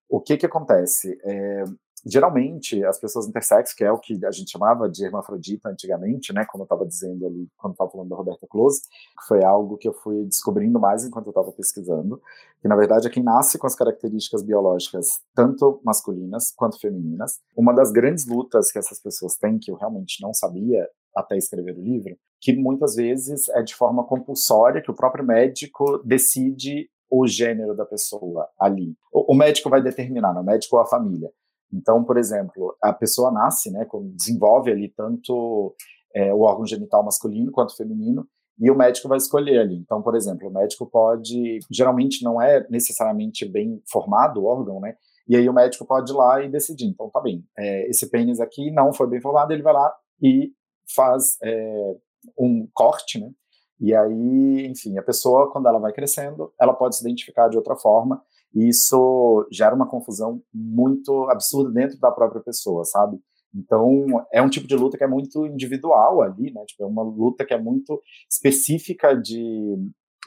[0.08, 1.20] O que que acontece?
[1.26, 1.64] É,
[2.04, 6.44] geralmente as pessoas intersexo, que é o que a gente chamava de hermafrodita antigamente, né,
[6.44, 8.82] como eu estava dizendo ali, quando estava falando da Roberta Close,
[9.26, 12.20] foi algo que eu fui descobrindo mais enquanto eu estava pesquisando,
[12.60, 17.40] que na verdade é quem nasce com as características biológicas tanto masculinas quanto femininas.
[17.56, 21.76] Uma das grandes lutas que essas pessoas têm, que eu realmente não sabia até escrever
[21.76, 27.26] o livro, que muitas vezes é de forma compulsória, que o próprio médico decide o
[27.26, 28.96] gênero da pessoa ali.
[29.12, 31.30] O, médico vai determinar, não, o médico ou a família.
[31.72, 35.74] Então, por exemplo, a pessoa nasce, né, desenvolve ali tanto
[36.14, 38.26] é, o órgão genital masculino quanto feminino,
[38.58, 39.76] e o médico vai escolher ali.
[39.76, 44.94] Então, por exemplo, o médico pode, geralmente não é necessariamente bem formado o órgão, né?
[45.26, 46.86] E aí o médico pode ir lá e decidir.
[46.86, 50.52] Então, tá bem, é, esse pênis aqui não foi bem formado, ele vai lá e
[50.94, 51.96] faz é,
[52.38, 53.30] um corte, né?
[53.80, 57.74] E aí, enfim, a pessoa, quando ela vai crescendo, ela pode se identificar de outra
[57.74, 58.22] forma,
[58.54, 63.18] e isso gera uma confusão muito absurda dentro da própria pessoa, sabe?
[63.54, 66.64] Então, é um tipo de luta que é muito individual ali, né?
[66.66, 69.76] Tipo, é uma luta que é muito específica de,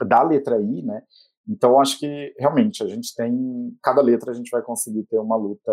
[0.08, 1.02] da letra I, né?
[1.48, 5.36] Então, acho que realmente a gente tem, cada letra a gente vai conseguir ter uma
[5.36, 5.72] luta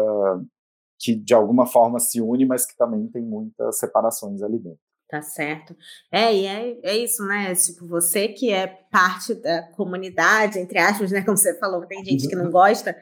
[0.98, 4.80] que de alguma forma se une, mas que também tem muitas separações ali dentro.
[5.12, 5.76] Tá certo.
[6.10, 7.54] É, e é, é isso, né?
[7.54, 11.20] Tipo, você que é parte da comunidade, entre aspas, né?
[11.22, 12.50] Como você falou, tem gente que não uhum.
[12.50, 12.96] gosta,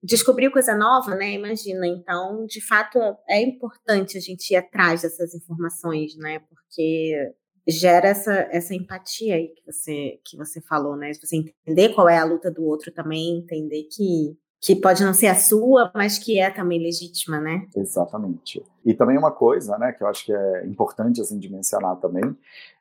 [0.00, 1.32] descobriu coisa nova, né?
[1.32, 1.84] Imagina.
[1.84, 6.38] Então, de fato, é importante a gente ir atrás dessas informações, né?
[6.48, 7.34] Porque
[7.66, 11.12] gera essa, essa empatia aí que você, que você falou, né?
[11.12, 15.28] Você entender qual é a luta do outro também, entender que que pode não ser
[15.28, 17.66] a sua, mas que é também legítima, né?
[17.76, 18.62] Exatamente.
[18.84, 22.36] E também uma coisa, né, que eu acho que é importante assim de mencionar também,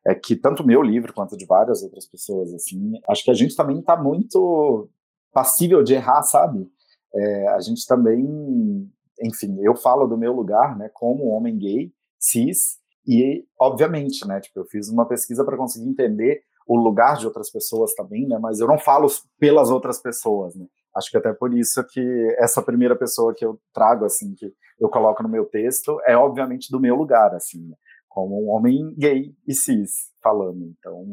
[0.06, 3.56] é que tanto meu livro quanto de várias outras pessoas assim, acho que a gente
[3.56, 4.90] também está muito
[5.32, 6.68] passível de errar, sabe?
[7.13, 12.80] É, a gente também, enfim, eu falo do meu lugar, né, como homem gay, cis,
[13.06, 17.50] e obviamente, né, tipo, eu fiz uma pesquisa para conseguir entender o lugar de outras
[17.52, 19.08] pessoas também, né, mas eu não falo
[19.40, 20.66] pelas outras pessoas, né?
[20.97, 24.89] Acho que até por isso que essa primeira pessoa que eu trago, assim, que eu
[24.89, 27.75] coloco no meu texto, é obviamente do meu lugar, assim, né?
[28.17, 30.73] como um homem gay e cis falando.
[30.79, 31.05] Então,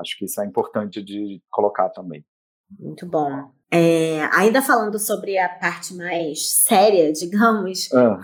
[0.00, 2.24] acho que isso é importante de colocar também.
[2.80, 3.52] Muito bom.
[3.70, 8.20] É, ainda falando sobre a parte mais séria, digamos, ah.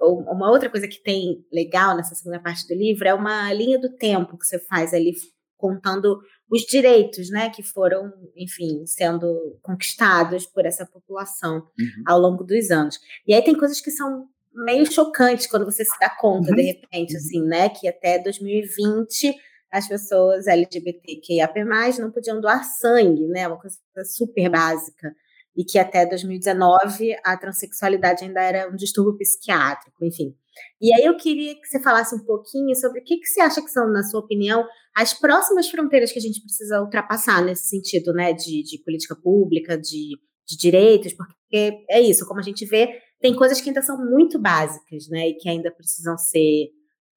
[0.00, 3.92] uma outra coisa que tem legal nessa segunda parte do livro é uma linha do
[3.96, 5.12] tempo que você faz ali
[5.56, 6.20] contando
[6.50, 12.04] os direitos, né, que foram, enfim, sendo conquistados por essa população uhum.
[12.06, 12.98] ao longo dos anos.
[13.26, 16.56] E aí tem coisas que são meio chocantes quando você se dá conta, uhum.
[16.56, 19.34] de repente, assim, né, que até 2020
[19.70, 21.64] as pessoas LGBTQIAP+,
[21.98, 25.12] não podiam doar sangue, né, uma coisa super básica
[25.56, 30.36] e que até 2019 a transexualidade ainda era um distúrbio psiquiátrico, enfim.
[30.80, 33.62] E aí eu queria que você falasse um pouquinho sobre o que, que você acha
[33.62, 38.12] que são, na sua opinião, as próximas fronteiras que a gente precisa ultrapassar nesse sentido,
[38.12, 43.00] né, de, de política pública, de, de direitos, porque é isso, como a gente vê,
[43.20, 46.68] tem coisas que ainda são muito básicas, né, e que ainda precisam ser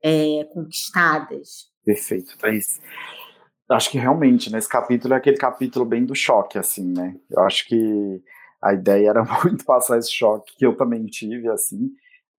[0.04, 1.68] é, conquistadas.
[1.84, 2.80] Perfeito, Thaís.
[3.70, 7.16] Acho que realmente, nesse capítulo é aquele capítulo bem do choque, assim, né?
[7.30, 8.22] Eu acho que
[8.62, 11.92] a ideia era muito passar esse choque que eu também tive, assim,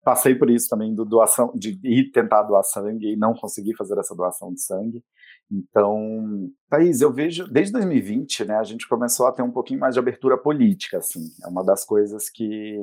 [0.08, 3.98] passei por isso também do doação de ir tentar doar sangue e não conseguir fazer
[3.98, 5.04] essa doação de sangue.
[5.52, 9.92] Então, Thaís, eu vejo desde 2020, né, a gente começou a ter um pouquinho mais
[9.92, 11.20] de abertura política, assim.
[11.44, 12.78] É uma das coisas que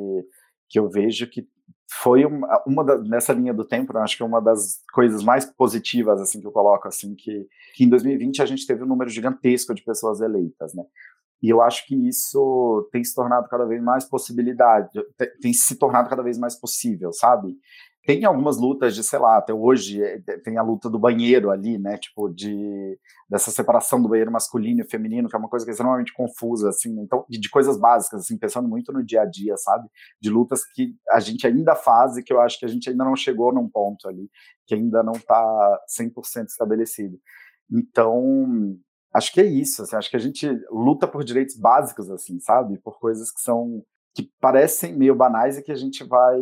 [0.69, 1.47] que eu vejo que
[1.91, 5.23] foi uma, uma da, nessa linha do tempo, né, acho que é uma das coisas
[5.23, 8.87] mais positivas assim que eu coloco assim que, que em 2020 a gente teve um
[8.87, 10.83] número gigantesco de pessoas eleitas, né?
[11.45, 14.89] E eu acho que isso tem se tornado cada vez mais possibilidade,
[15.39, 17.55] tem se tornado cada vez mais possível, sabe?
[18.03, 21.77] Tem algumas lutas de, sei lá, até hoje é, tem a luta do banheiro ali,
[21.77, 21.99] né?
[21.99, 22.97] Tipo, de
[23.29, 26.69] dessa separação do banheiro masculino e feminino, que é uma coisa que é extremamente confusa,
[26.69, 29.87] assim, então, de, coisas básicas, assim, pensando muito no dia a dia, sabe?
[30.19, 33.05] De lutas que a gente ainda faz e que eu acho que a gente ainda
[33.05, 34.31] não chegou num ponto ali,
[34.65, 37.19] que ainda não está 100% estabelecido.
[37.71, 38.77] Então,
[39.15, 42.77] acho que é isso, assim, acho que a gente luta por direitos básicos, assim, sabe?
[42.79, 46.39] Por coisas que são que parecem meio banais e que a gente vai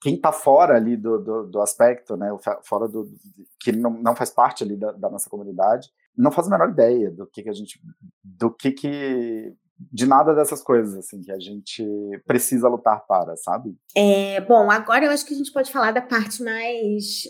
[0.00, 2.28] quem está fora ali do, do, do, aspecto, né,
[2.62, 3.10] fora do
[3.58, 7.10] que não, não faz parte ali da, da, nossa comunidade, não faz a menor ideia
[7.10, 7.80] do que, que a gente,
[8.22, 11.84] do que que de nada dessas coisas assim que a gente
[12.26, 13.76] precisa lutar para, sabe?
[13.94, 17.24] É, bom, agora eu acho que a gente pode falar da parte mais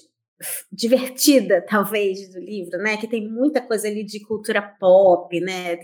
[0.72, 2.96] divertida, talvez, do livro, né?
[2.96, 5.76] Que tem muita coisa ali de cultura pop, né?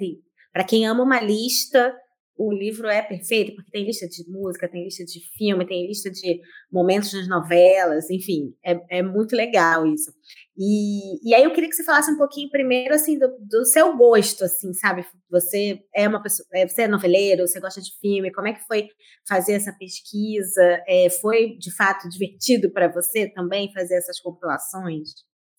[0.52, 1.94] Para quem ama uma lista
[2.36, 6.10] o livro é perfeito, porque tem lista de música, tem lista de filme, tem lista
[6.10, 6.40] de
[6.70, 10.12] momentos nas novelas, enfim, é, é muito legal isso.
[10.56, 13.96] E, e aí eu queria que você falasse um pouquinho primeiro, assim, do, do seu
[13.96, 15.04] gosto, assim, sabe?
[15.30, 18.64] Você é uma pessoa, é, você é noveleiro, você gosta de filme, como é que
[18.66, 18.88] foi
[19.28, 20.82] fazer essa pesquisa?
[20.86, 25.10] É, foi, de fato, divertido para você também fazer essas compilações?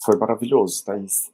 [0.03, 1.33] Foi maravilhoso, Thaís.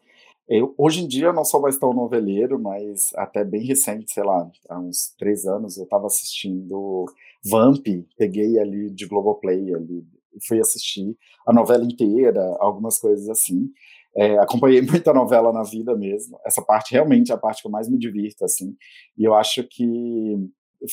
[0.49, 4.49] Eu, hoje em dia não sou mais tão noveleiro, mas até bem recente, sei lá,
[4.69, 7.05] há uns três anos, eu estava assistindo
[7.45, 7.85] Vamp,
[8.17, 10.05] peguei ali de Globoplay ali,
[10.47, 11.15] fui assistir
[11.47, 13.69] a novela inteira, algumas coisas assim.
[14.15, 16.39] É, acompanhei muita novela na vida mesmo.
[16.45, 18.75] Essa parte realmente é a parte que eu mais me divirto, assim.
[19.17, 20.35] E eu acho que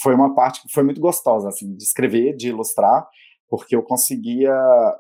[0.02, 3.06] foi uma parte que foi muito gostosa, assim, de escrever, de ilustrar,
[3.48, 4.52] porque eu conseguia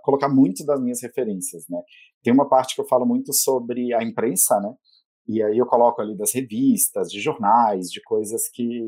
[0.02, 1.78] colocar muito das minhas referências, né?
[2.22, 4.74] Tem uma parte que eu falo muito sobre a imprensa, né?
[5.28, 8.80] E aí eu coloco ali das revistas, de jornais, de coisas que,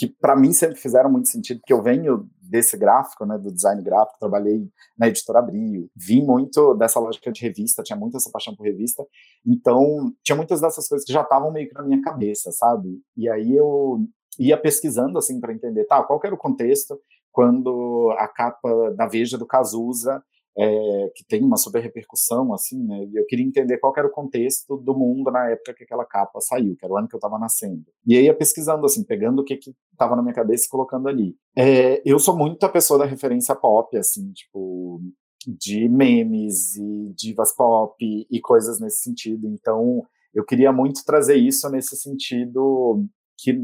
[0.00, 3.82] que para mim sempre fizeram muito sentido, porque eu venho desse gráfico, né, do design
[3.82, 4.66] gráfico, trabalhei
[4.98, 9.04] na editora Abril, vi muito dessa lógica de revista, tinha muito essa paixão por revista,
[9.46, 12.98] então tinha muitas dessas coisas que já estavam meio que na minha cabeça, sabe?
[13.14, 13.98] E aí eu
[14.38, 16.98] ia pesquisando assim para entender, tá, qual era o contexto
[17.30, 20.24] quando a capa da Veja do Cazuza
[20.56, 23.04] é, que tem uma super repercussão, assim, né?
[23.04, 26.40] E eu queria entender qual era o contexto do mundo na época que aquela capa
[26.40, 27.84] saiu, que era o ano que eu estava nascendo.
[28.06, 31.08] E aí ia pesquisando, assim, pegando o que que estava na minha cabeça e colocando
[31.08, 31.36] ali.
[31.56, 35.00] É, eu sou muito a pessoa da referência pop, assim, tipo,
[35.46, 39.46] de memes e divas pop e coisas nesse sentido.
[39.48, 40.02] Então,
[40.34, 43.04] eu queria muito trazer isso nesse sentido
[43.38, 43.58] que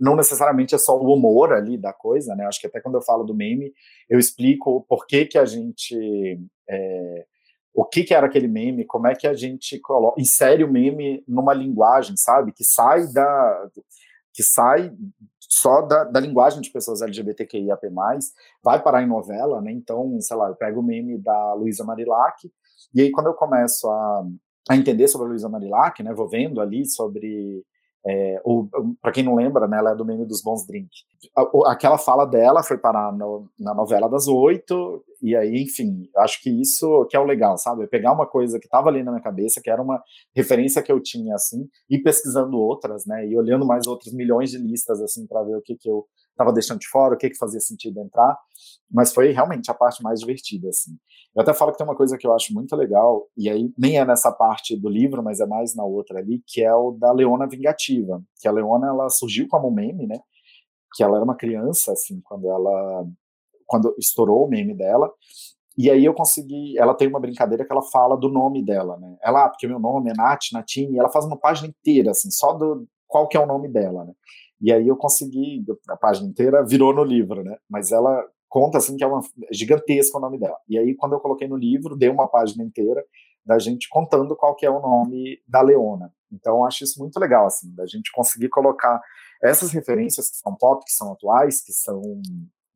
[0.00, 2.46] não necessariamente é só o humor ali da coisa, né?
[2.46, 3.72] Acho que até quando eu falo do meme,
[4.08, 7.26] eu explico por que que a gente é,
[7.74, 11.22] o que que era aquele meme, como é que a gente coloca, insere o meme
[11.28, 12.52] numa linguagem, sabe?
[12.52, 13.68] Que sai da
[14.32, 14.92] que sai
[15.40, 17.88] só da, da linguagem de pessoas LGBTQIAP+,
[18.62, 19.72] vai parar em novela, né?
[19.72, 22.50] Então, sei lá, eu pego o meme da Luísa Marilac,
[22.94, 24.24] e aí quando eu começo a,
[24.70, 27.64] a entender sobre a Luísa Marilac, né, vou vendo ali sobre
[28.06, 28.40] é,
[29.00, 31.00] para quem não lembra, né, ela é do meme dos bons drinks.
[31.66, 36.48] Aquela fala dela foi parar no, na novela das oito, e aí, enfim, acho que
[36.48, 37.84] isso que é o legal, sabe?
[37.84, 40.02] É pegar uma coisa que estava ali na minha cabeça, que era uma
[40.34, 44.58] referência que eu tinha, assim, e pesquisando outras, né, e olhando mais outros milhões de
[44.58, 47.36] listas, assim, para ver o que, que eu estava deixando de fora, o que, que
[47.36, 48.36] fazia sentido entrar,
[48.90, 50.92] mas foi realmente a parte mais divertida, assim.
[51.34, 53.98] Eu até falo que tem uma coisa que eu acho muito legal, e aí nem
[53.98, 57.12] é nessa parte do livro, mas é mais na outra ali, que é o da
[57.12, 60.18] Leona Vingativa, que a Leona, ela surgiu como meme, né,
[60.94, 63.06] que ela era uma criança, assim, quando ela,
[63.66, 65.12] quando estourou o meme dela,
[65.78, 69.16] e aí eu consegui, ela tem uma brincadeira que ela fala do nome dela, né,
[69.22, 72.54] ela, ah, porque meu nome é Nath, Natine, ela faz uma página inteira, assim, só
[72.54, 74.14] do qual que é o nome dela, né,
[74.60, 77.56] e aí eu consegui, a página inteira virou no livro, né?
[77.68, 79.20] Mas ela conta assim que é uma
[79.50, 80.58] gigantesca o nome dela.
[80.68, 83.04] E aí quando eu coloquei no livro, dei uma página inteira
[83.44, 86.12] da gente contando qual que é o nome da Leona.
[86.30, 89.00] Então eu acho isso muito legal assim, da gente conseguir colocar
[89.42, 92.02] essas referências que são pop, que são atuais, que são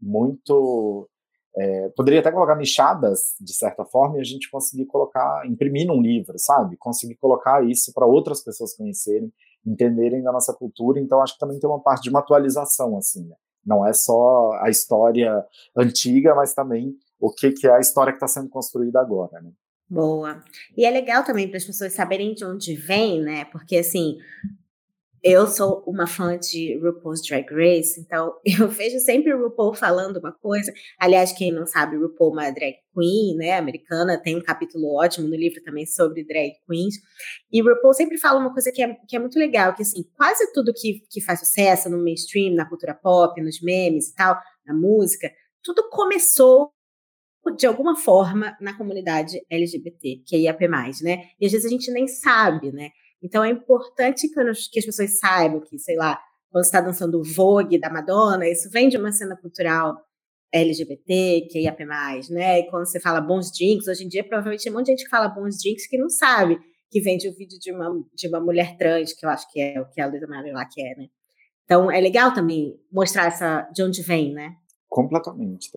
[0.01, 1.09] muito
[1.57, 6.01] é, poderia até colocar nichadas de certa forma e a gente conseguir colocar, imprimir num
[6.01, 6.77] livro, sabe?
[6.77, 9.33] Conseguir colocar isso para outras pessoas conhecerem,
[9.67, 11.01] entenderem da nossa cultura.
[11.01, 13.27] Então acho que também tem uma parte de uma atualização assim.
[13.27, 13.37] Né?
[13.65, 15.45] Não é só a história
[15.77, 19.51] antiga, mas também o que, que é a história que está sendo construída agora, né?
[19.89, 20.43] Boa.
[20.77, 23.45] E é legal também para as pessoas saberem de onde vem, né?
[23.47, 24.19] Porque assim,
[25.25, 30.19] eu sou uma fã de RuPaul's Drag Race, então eu vejo sempre o RuPaul falando
[30.19, 30.71] uma coisa.
[31.01, 35.27] Aliás, quem não sabe, RuPaul é uma drag queen, né, americana, tem um capítulo ótimo
[35.27, 36.97] no livro também sobre drag queens.
[37.51, 40.53] E RuPaul sempre fala uma coisa que é, que é muito legal, que assim, quase
[40.53, 44.75] tudo que, que faz sucesso no mainstream, na cultura pop, nos memes e tal, na
[44.75, 45.33] música,
[45.63, 46.71] tudo começou
[47.57, 50.69] de alguma forma na comunidade LGBT, que é IAP+,
[51.03, 51.25] né?
[51.41, 52.91] E às vezes a gente nem sabe, né?
[53.25, 57.81] Então é importante que, as pessoas saibam que, sei lá, quando está dançando o Vogue
[57.81, 59.97] da Madonna, isso vem de uma cena cultural
[60.53, 61.85] LGBT, que é IAP+,
[62.31, 62.61] né?
[62.61, 65.05] E quando você fala bons drinks, hoje em dia provavelmente tem um monte de gente
[65.05, 66.61] que fala bons drinks que não sabe
[66.91, 69.61] que vem de um vídeo de uma, de uma mulher trans, que eu acho que
[69.61, 71.09] é o que a Luísa Maria lá quer, né?
[71.65, 74.55] Então é legal também mostrar essa de onde vem, né?
[74.89, 75.71] Completamente.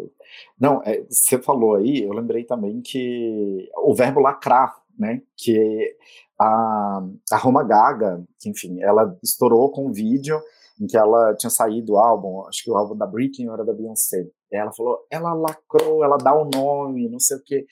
[0.60, 5.22] Não, é, você falou aí, eu lembrei também que o verbo lacrar, né?
[5.36, 5.96] Que
[6.40, 10.40] a, a Roma Gaga, que enfim, ela estourou com um vídeo
[10.80, 13.74] em que ela tinha saído o álbum, acho que o álbum da Britney era da
[13.74, 14.28] Beyoncé.
[14.52, 17.66] Ela falou, ela lacrou, ela dá o um nome, não sei o quê.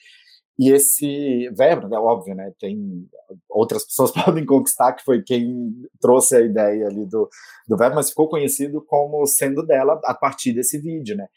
[0.58, 2.50] E esse verbo, é óbvio, né?
[2.58, 3.06] Tem
[3.48, 7.28] outras pessoas podem conquistar, que foi quem trouxe a ideia ali do,
[7.68, 11.28] do verbo, mas ficou conhecido como sendo dela a partir desse vídeo, né?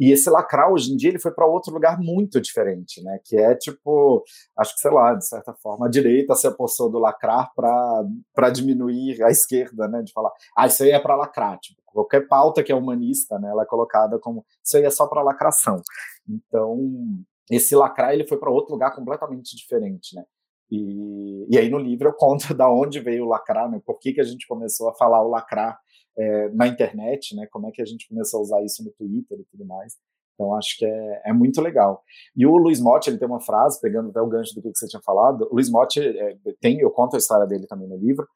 [0.00, 3.20] E esse lacrar, hoje em dia, ele foi para outro lugar muito diferente, né?
[3.22, 4.24] Que é tipo,
[4.56, 9.22] acho que, sei lá, de certa forma, a direita se apossou do lacrar para diminuir
[9.22, 10.02] a esquerda, né?
[10.02, 11.58] De falar, ah, isso aí é para lacrar.
[11.58, 13.50] Tipo, qualquer pauta que é humanista, né?
[13.50, 15.82] Ela é colocada como, isso aí é só para lacração.
[16.26, 16.78] Então,
[17.50, 20.24] esse lacrar, ele foi para outro lugar completamente diferente, né?
[20.70, 23.82] E, e aí no livro eu conto da onde veio o lacrar, né?
[23.84, 25.78] Por que, que a gente começou a falar o lacrar
[26.18, 27.46] é, na internet, né?
[27.50, 29.94] Como é que a gente começou a usar isso no Twitter e tudo mais.
[30.34, 32.02] Então acho que é, é muito legal.
[32.34, 34.86] E o Luiz Motti ele tem uma frase pegando até o gancho do que você
[34.86, 35.46] tinha falado.
[35.50, 38.26] O Luiz Motti é, tem, eu conto a história dele também no livro.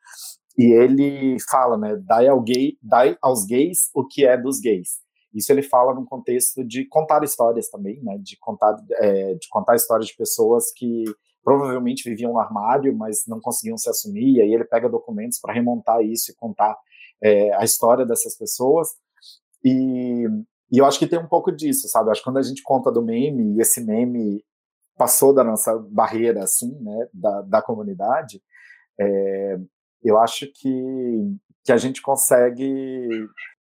[0.56, 1.96] E ele fala, né?
[2.04, 5.02] Dai, ao gay, dai aos gays o que é dos gays.
[5.34, 8.18] Isso ele fala num contexto de contar histórias também, né?
[8.18, 11.04] De contar, é, de contar histórias de pessoas que
[11.42, 15.52] provavelmente viviam no armário, mas não conseguiam se assumir, e aí ele pega documentos para
[15.52, 16.74] remontar isso e contar
[17.22, 18.88] é, a história dessas pessoas.
[19.64, 20.26] E,
[20.70, 22.08] e, eu acho que tem um pouco disso, sabe?
[22.08, 24.44] Eu acho que quando a gente conta do meme, e esse meme
[24.96, 28.40] passou da nossa barreira, assim, né, da, da comunidade,
[29.00, 29.58] é,
[30.02, 33.08] eu acho que, que a gente consegue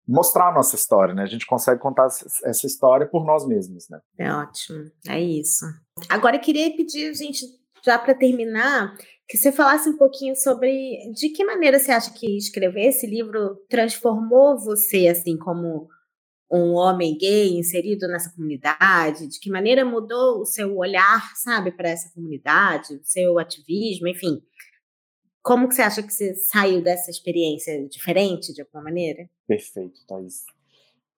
[0.07, 1.21] mostrar a nossa história, né?
[1.21, 3.99] A gente consegue contar essa história por nós mesmos, né?
[4.17, 5.65] É ótimo, é isso.
[6.09, 7.45] Agora eu queria pedir, gente,
[7.85, 8.97] já para terminar,
[9.29, 13.57] que você falasse um pouquinho sobre de que maneira você acha que escrever esse livro
[13.69, 15.87] transformou você, assim, como
[16.51, 21.89] um homem gay inserido nessa comunidade, de que maneira mudou o seu olhar, sabe, para
[21.89, 24.41] essa comunidade, o seu ativismo, enfim.
[25.43, 29.29] Como que você acha que você saiu dessa experiência diferente, de alguma maneira?
[29.47, 30.43] Perfeito, Thais.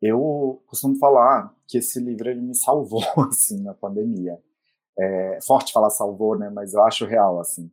[0.01, 4.37] Eu costumo falar que esse livro ele me salvou, assim, na pandemia.
[4.99, 6.49] É forte falar salvou, né?
[6.49, 7.71] Mas eu acho real, assim.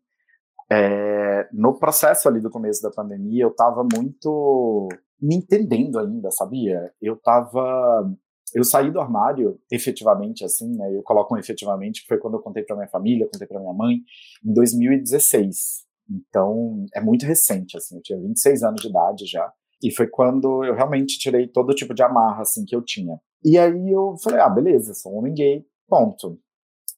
[0.70, 4.88] É, no processo ali do começo da pandemia, eu estava muito
[5.20, 6.92] me entendendo ainda, sabia?
[7.00, 8.06] Eu estava
[8.54, 10.94] eu saí do armário, efetivamente, assim, né?
[10.94, 13.74] Eu coloco um efetivamente, que foi quando eu contei para minha família, contei para minha
[13.74, 13.96] mãe,
[14.44, 15.86] em 2016.
[16.10, 17.96] Então, é muito recente, assim.
[17.96, 19.52] Eu tinha 26 anos de idade já.
[19.82, 23.20] E foi quando eu realmente tirei todo tipo de amarra, assim, que eu tinha.
[23.44, 26.38] E aí eu falei, ah, beleza, sou um homem gay, ponto.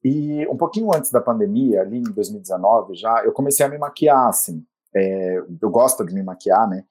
[0.03, 4.29] E um pouquinho antes da pandemia, ali em 2019 já, eu comecei a me maquiar,
[4.29, 4.65] assim.
[4.95, 6.85] É, eu gosto de me maquiar, né?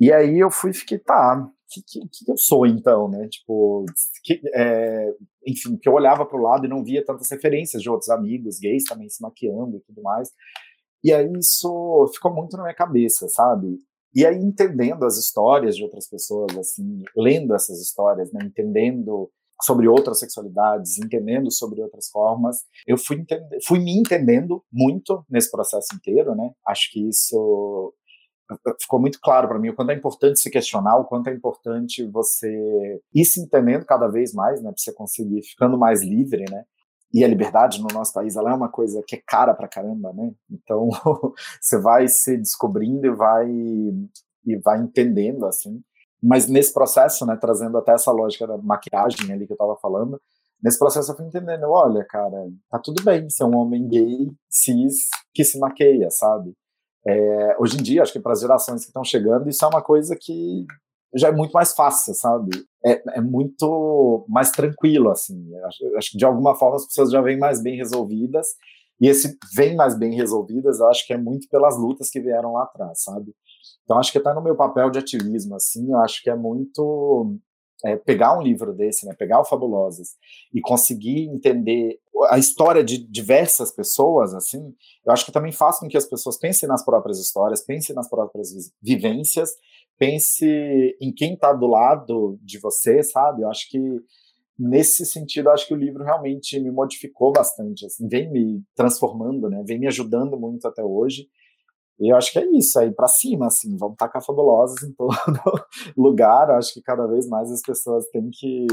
[0.00, 3.28] E aí eu fui fiquei, tá, que, que, que, eu sou então, né?
[3.28, 3.84] Tipo,
[4.22, 5.12] que, é,
[5.46, 8.58] enfim, que eu olhava para o lado e não via tantas referências de outros amigos
[8.58, 10.30] gays também se maquiando e tudo mais.
[11.02, 13.78] E aí isso ficou muito na minha cabeça, sabe?
[14.14, 18.40] E aí entendendo as histórias de outras pessoas, assim, lendo essas histórias, né?
[18.44, 19.30] Entendendo
[19.64, 22.58] sobre outras sexualidades, entendendo sobre outras formas.
[22.86, 23.24] Eu fui,
[23.66, 26.50] fui me entendendo muito nesse processo inteiro, né?
[26.66, 27.92] Acho que isso
[28.80, 32.06] ficou muito claro para mim o quanto é importante se questionar, o quanto é importante
[32.06, 34.70] você ir se entendendo cada vez mais, né?
[34.70, 36.64] Para você conseguir ficando mais livre, né?
[37.12, 40.12] E a liberdade no nosso país, ela é uma coisa que é cara pra caramba,
[40.12, 40.32] né?
[40.50, 40.88] Então,
[41.60, 43.48] você vai se descobrindo e vai
[44.46, 45.82] e vai entendendo assim
[46.24, 50.18] mas nesse processo, né, trazendo até essa lógica da maquiagem ali que eu tava falando,
[50.62, 55.08] nesse processo eu fui entendendo, olha, cara, tá tudo bem ser um homem gay, cis,
[55.34, 56.54] que se maqueia, sabe?
[57.06, 59.82] É, hoje em dia, acho que para as gerações que estão chegando, isso é uma
[59.82, 60.64] coisa que
[61.14, 62.50] já é muito mais fácil, sabe?
[62.82, 65.54] É, é muito mais tranquilo, assim.
[65.66, 68.46] Acho, acho, que de alguma forma as pessoas já vêm mais bem resolvidas,
[68.98, 72.54] e esse vem mais bem resolvidas, eu acho que é muito pelas lutas que vieram
[72.54, 73.34] lá atrás, sabe?
[73.84, 77.36] Então, acho que está no meu papel de ativismo, assim, eu acho que é muito
[77.84, 80.16] é, pegar um livro desse, né, pegar o Fabulosas
[80.52, 81.98] e conseguir entender
[82.30, 86.38] a história de diversas pessoas, assim, eu acho que também faz com que as pessoas
[86.38, 88.48] pensem nas próprias histórias, pensem nas próprias
[88.80, 89.50] vivências,
[89.98, 93.42] pense em quem está do lado de você, sabe?
[93.42, 93.78] Eu acho que
[94.58, 99.62] nesse sentido, acho que o livro realmente me modificou bastante, assim, vem me transformando, né?
[99.66, 101.28] Vem me ajudando muito até hoje.
[101.98, 105.14] E eu acho que é isso, aí para cima, assim, vamos tacar fabulosas em todo
[105.96, 106.48] lugar.
[106.48, 108.66] Eu acho que cada vez mais as pessoas têm que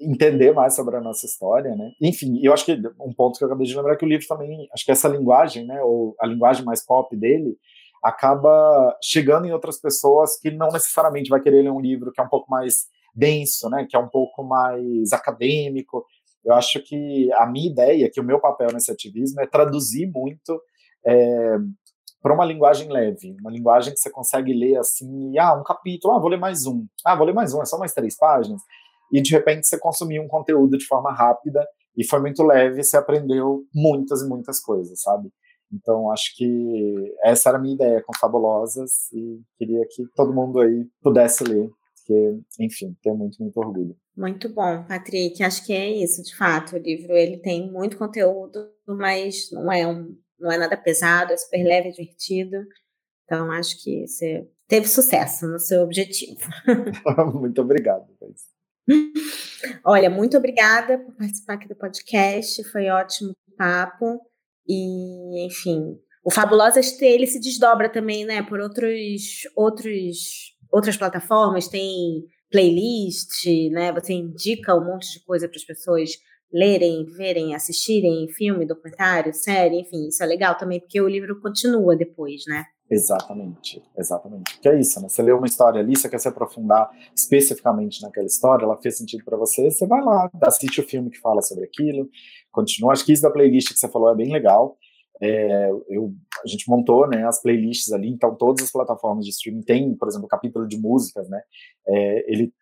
[0.00, 1.92] entender mais sobre a nossa história, né?
[2.00, 4.26] Enfim, eu acho que um ponto que eu acabei de lembrar é que o livro
[4.26, 7.56] também, acho que essa linguagem, né, ou a linguagem mais pop dele,
[8.02, 12.24] acaba chegando em outras pessoas que não necessariamente vai querer ler um livro que é
[12.24, 16.04] um pouco mais denso, né, que é um pouco mais acadêmico.
[16.44, 20.60] Eu acho que a minha ideia, que o meu papel nesse ativismo é traduzir muito
[21.06, 21.56] é,
[22.24, 26.18] para uma linguagem leve, uma linguagem que você consegue ler assim, ah, um capítulo, ah,
[26.18, 28.62] vou ler mais um, ah, vou ler mais um, é só mais três páginas,
[29.12, 31.62] e de repente você consumiu um conteúdo de forma rápida
[31.94, 35.28] e foi muito leve, você aprendeu muitas e muitas coisas, sabe?
[35.70, 40.60] Então, acho que essa era a minha ideia com Fabulosas e queria que todo mundo
[40.60, 41.68] aí pudesse ler,
[41.98, 43.94] porque, enfim, tenho muito, muito orgulho.
[44.16, 45.42] Muito bom, Patrick.
[45.42, 46.76] Acho que é isso, de fato.
[46.76, 50.14] O livro ele tem muito conteúdo, mas não é um
[50.44, 52.56] não é nada pesado, é super leve e divertido.
[53.24, 56.38] Então, acho que você teve sucesso no seu objetivo.
[57.34, 58.06] muito obrigado.
[59.82, 62.62] Olha, muito obrigada por participar aqui do podcast.
[62.70, 64.20] Foi ótimo o papo.
[64.68, 71.68] E, enfim, o Fabulosas ele se desdobra também, né, por outros, outros, outras plataformas.
[71.68, 73.90] Tem playlist, né?
[73.92, 76.10] Você indica um monte de coisa para as pessoas
[76.54, 81.96] lerem, verem, assistirem filme, documentário, série, enfim, isso é legal também, porque o livro continua
[81.96, 82.64] depois, né?
[82.88, 84.54] Exatamente, exatamente.
[84.54, 85.08] Porque é isso, né?
[85.08, 89.24] Você lê uma história ali, você quer se aprofundar especificamente naquela história, ela fez sentido
[89.24, 92.08] para você, você vai lá, assiste o filme que fala sobre aquilo,
[92.52, 92.92] continua.
[92.92, 94.76] Acho que isso da playlist que você falou é bem legal.
[95.20, 96.12] É, eu,
[96.44, 100.06] a gente montou né, as playlists ali, então todas as plataformas de streaming têm, por
[100.06, 101.40] exemplo, um capítulo de músicas, né?
[101.88, 102.52] É, ele,